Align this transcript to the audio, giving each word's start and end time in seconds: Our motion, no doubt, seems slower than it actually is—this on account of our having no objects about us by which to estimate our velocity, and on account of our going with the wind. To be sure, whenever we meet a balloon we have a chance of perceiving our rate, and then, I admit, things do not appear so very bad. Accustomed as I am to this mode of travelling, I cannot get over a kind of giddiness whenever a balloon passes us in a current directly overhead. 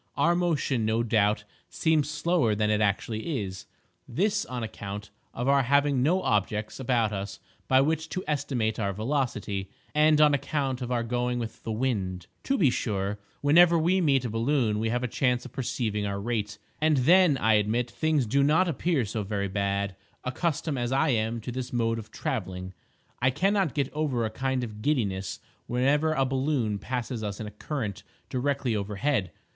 Our 0.17 0.33
motion, 0.33 0.83
no 0.83 1.03
doubt, 1.03 1.43
seems 1.69 2.09
slower 2.09 2.55
than 2.55 2.71
it 2.71 2.81
actually 2.81 3.39
is—this 3.39 4.47
on 4.47 4.63
account 4.63 5.11
of 5.31 5.47
our 5.47 5.61
having 5.61 6.01
no 6.01 6.23
objects 6.23 6.79
about 6.79 7.11
us 7.13 7.39
by 7.67 7.81
which 7.81 8.09
to 8.09 8.23
estimate 8.27 8.79
our 8.79 8.93
velocity, 8.93 9.69
and 9.93 10.19
on 10.19 10.33
account 10.33 10.81
of 10.81 10.91
our 10.91 11.03
going 11.03 11.37
with 11.37 11.61
the 11.61 11.71
wind. 11.71 12.25
To 12.45 12.57
be 12.57 12.71
sure, 12.71 13.19
whenever 13.41 13.77
we 13.77 14.01
meet 14.01 14.25
a 14.25 14.29
balloon 14.31 14.79
we 14.79 14.89
have 14.89 15.03
a 15.03 15.07
chance 15.07 15.45
of 15.45 15.51
perceiving 15.53 16.07
our 16.07 16.19
rate, 16.19 16.57
and 16.81 16.97
then, 16.97 17.37
I 17.37 17.53
admit, 17.53 17.91
things 17.91 18.25
do 18.25 18.41
not 18.41 18.67
appear 18.67 19.05
so 19.05 19.21
very 19.21 19.49
bad. 19.49 19.95
Accustomed 20.23 20.79
as 20.79 20.91
I 20.91 21.09
am 21.09 21.39
to 21.41 21.51
this 21.51 21.71
mode 21.71 21.99
of 21.99 22.09
travelling, 22.09 22.73
I 23.21 23.29
cannot 23.29 23.75
get 23.75 23.93
over 23.93 24.25
a 24.25 24.31
kind 24.31 24.63
of 24.63 24.81
giddiness 24.81 25.39
whenever 25.67 26.13
a 26.13 26.25
balloon 26.25 26.79
passes 26.79 27.23
us 27.23 27.39
in 27.39 27.45
a 27.45 27.51
current 27.51 28.01
directly 28.29 28.75
overhead. 28.75 29.31